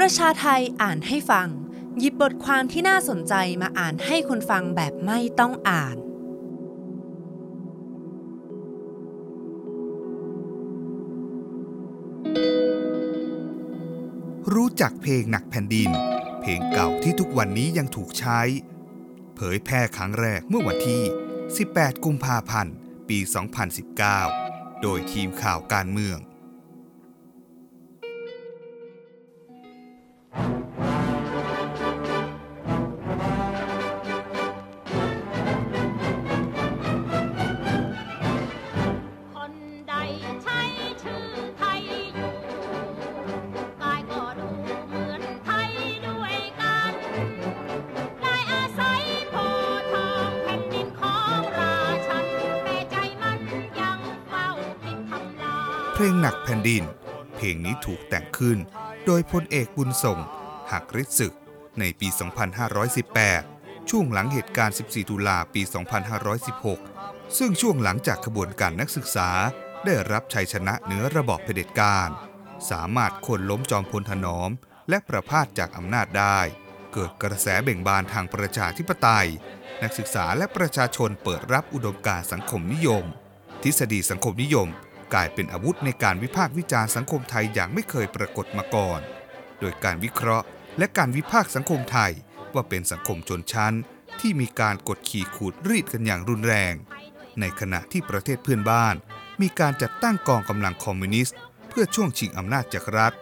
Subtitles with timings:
[0.04, 1.48] ระชาไทยอ่านให้ฟัง
[1.98, 5.96] หยิบบทความที่น่าสนใจมาอ่านให้คนฟังแบบไม่ต้องอ่าน
[14.54, 15.90] รู้จักเพลงหนักแผ่นดิน
[16.40, 18.40] เพลงเก่าที่ทุกวันนี้ยังถูกใช้
[19.34, 21.02] เผยแพร่ครั้งแรกเมื่อวันที่
[21.52, 22.74] 18 กุมภาพันธ์
[23.08, 23.18] ปี
[24.00, 26.18] 2019 โดยทีมข่าวการเมือง
[55.98, 56.84] เพลงหนักแผ่นดิน
[57.36, 58.58] เพลงนี้ถูกแต่งขึ้น
[59.06, 60.18] โดยพลเอกบุญส่ง
[60.72, 61.34] หักฤทธิ์ศึก
[61.78, 62.08] ในปี
[63.18, 65.62] 2518 ช่วงหลังเหตุการณ์ 14 ตุลาปี
[66.70, 69.30] 2516 ซึ่งช่วงหลังจากขบวนการนักศึกษา
[69.84, 72.08] ได้รับชัยชนะเหนือระบอบเผด็จการ
[72.70, 74.50] สามารถคนล้มจอมพลถนอม
[74.88, 76.38] และประพาสจากอำนาจได้
[76.92, 79.28] เกิดกระแสเบ่งบานทางประชาธิปไตย
[79.82, 83.04] นักศึกษาและประชาชนเปิดรับอุดมการสังคมนิยม
[83.62, 84.70] ทฤษฎีสังคมนิยม
[85.14, 89.00] กลายเป็นอาวุธในการวิพากษ์วิจารณ์สังคมไทยอย่างไม่เคยปรากฏมาก่อน
[89.60, 90.46] โดยการวิเคราะห์
[90.78, 92.12] และการวิพากษ์สังคมไทย
[92.54, 93.74] ว่าเป็นสังคมชนชั้น
[94.20, 96.74] ที่มีการกดขี่ขูดรีดกันอย่างรุนแรง
[97.40, 98.94] ในขณะที่ประเทศเพื่อนบ้าน
[99.42, 101.36] มีการจัดตั้งกองกำลังคอมมิวนิสต์
[101.68, 103.12] เพื่อช่วงชิงอำนาจจากรัฐ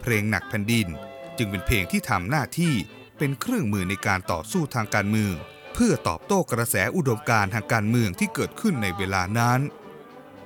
[0.00, 0.88] เพลงหนักแผ่นดิน
[1.36, 2.74] จึงเป็นเพลงที่ทำหน้าที่
[3.18, 5.34] เป็นเครื่องมือในการต่อสู้ทางการเมือง
[5.74, 9.60] เพื่อตอบโต้กระแสอุดมการณ์ทางการเมืองที่เกิดขึ้นในเวลานั้น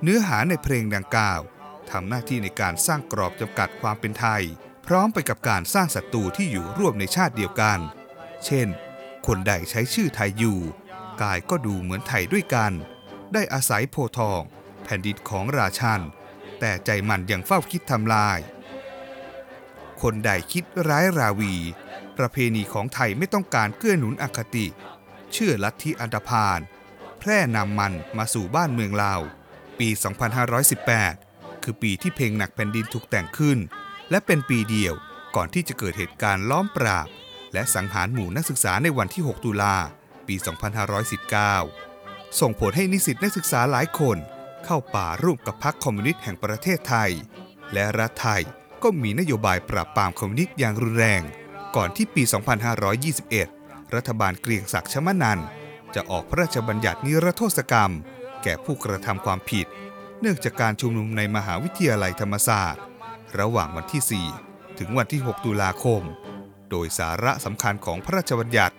[0.03, 1.41] เนื้อหาในเพลงดังกล่าว
[1.91, 4.43] ทำหน้าที่ในการสร้างกรอบจำกัดความเป็นไทย
[4.87, 7.79] พร้อมไปกับการสร้างศัตรูที่อยู่ร่วมในชาติเดียวกัน
[8.45, 8.67] เช่น
[9.27, 10.59] คนใดใช้ชื่อไทยอยู่
[11.21, 12.73] กายก็ดูเหมือนไทยด้วยกัน
[13.33, 14.41] ได้อาศัยโพทอง
[14.83, 16.01] แผ่นดินของราชัน
[16.59, 18.39] แต่ใจมันยังเฝ้าคิดทำลาย
[20.01, 21.53] คนใดคิดร้ายราวี
[22.17, 24.67] ประเพณีของไทยไม่ต้องการเกื้อหนุนอคติ
[25.31, 26.59] เชื่อลัทธิอันดพาล
[27.19, 29.21] แพร่นำมันมาสู่บ้านเมืองลาว
[29.79, 29.89] ปี
[30.75, 33.57] 2518 คือปีที่เพลงหนักแผ่นดินถูกแต่งขึ้น
[34.09, 34.93] และเป็นปีเดียว
[35.35, 37.07] ก่อนที่จะเกิดเหตุการณ์ล้อมปราบ
[37.53, 39.75] และสังหารหมู่นักศึกษาในวันที่ 6 ตุลา
[40.27, 40.35] ปี
[41.57, 44.17] 2519 ส่งผลให้นิสิตนักศึกษาหลายคน
[44.65, 47.11] เข้าป่าร่วมกับพรรคคอมมิวนิสต์แห่งประเทศไทย
[47.73, 48.41] และรัฐไทย
[48.83, 51.21] ก็มีนโยบายปราบปรามคอมมิวนิสต์อย่างรุนแรง
[51.75, 52.23] ก่อนที่ปี
[53.27, 55.39] 2521 รัฐบาลเกรียงศักดิ์ชมนัน
[55.95, 57.91] จะออกพระราชบัญญัตินิรโทษกรรม
[58.47, 59.67] ก่ผู้กระทำความผิด
[60.21, 62.83] เนื่องจากการชุมนุมในมหาวิทยาลัยธรรมศาสตร์
[63.39, 66.01] ระหว่างวันที่ 4 ถึงวันที่ 6 ตุลาคม
[66.69, 68.75] โดยสาระสำคัญของพระราชบัญญัติ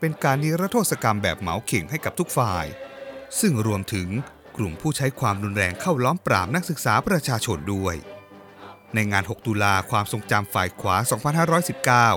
[0.00, 2.66] เป็นการนิรโทษกรรมแบบเหมาเข่งให้กับทุกฝ่าย
[3.40, 4.08] ซึ่งรวมถึง
[4.56, 7.96] กลุ่มผู้ใช้ความรุนแรงเข้าล้อมปรามนักศึกษาประชาชนด้วย
[8.94, 10.96] ในงาน 6 ตุลาความทรงจำฝ่ายขวา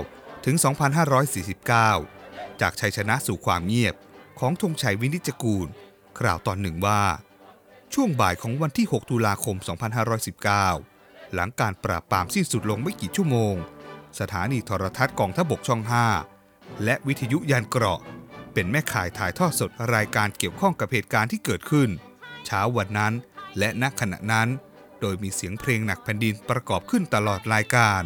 [0.02, 0.56] 2519 ถึง
[1.78, 3.94] 2549 จากชัยชนะสู่ความเงียบ
[4.38, 5.68] ของธงชัยวินิจกูล
[6.20, 7.02] กล่าวตอนหนึ่งว่า
[7.94, 9.56] ช่วงบ่ายของวันที่ 6 ตุลาคม
[10.50, 13.54] 2519 หลังการปราบปรามสิ้นสุดลงไม่กี่ชั่วโมง
[14.20, 15.82] สถานีโทรทัศน์กองทพบกช่อง
[16.32, 18.00] 5 และวิทยุยานเกราะ
[18.52, 21.88] เป็นแม่ข่ายถ่ายทอดสดรายการเกี่ยวข้องกับเหตุการณ์ที่เกิดขึ้น
[22.46, 23.12] เช้าวันนั้น
[23.58, 24.48] และณขณะนั้น
[25.00, 28.02] โดยมีเสียงเพลงหนักแผ่นดินประกอบขึ้นตลอดรายการ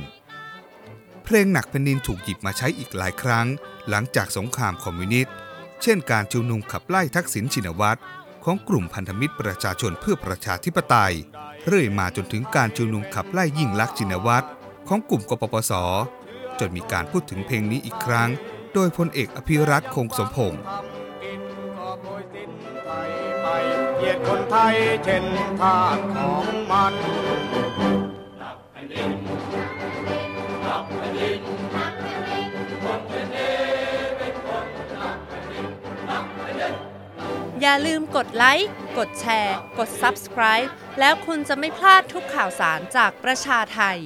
[1.25, 3.46] เพลงหนักแผ่นดินถูกหยิบมาใช้อีกหลายครั้ง
[3.88, 5.34] หลังจากสงครามคอมมิวนิสต์
[5.83, 8.00] เช่นการชุมนุมขับไล่ทักษิณชินวัตร
[8.44, 11.15] ของกลุ่มพันธมิตรประชาชนเพื่อประชาธิปไตย
[11.66, 14.47] เรื่อยมาจนถึงการชุมนุมขับไล่ยิ่งลักษณ์ชินวัตร
[14.88, 15.72] ของกลุ่มกปปส
[16.59, 18.31] จนมีการพูดถึงเพลงนี้อีกครั้ง
[18.75, 20.61] โดยพลเอกอภิรัตคงสมพงษ์
[21.22, 21.43] กิน
[21.77, 22.50] ก็โบยสิ้น
[22.84, 23.09] ไทย
[23.43, 23.47] ไป
[23.97, 24.75] เหยียดคนไทย
[25.05, 25.25] เช่น
[25.61, 26.94] ทาสของมัน
[37.60, 40.69] อย่าลืมกดไลค์ กดแชร์ กด Subscribe
[40.99, 43.99] แล้วคุณจะไม่พลาดทุกข่าวสารจากประชาไทย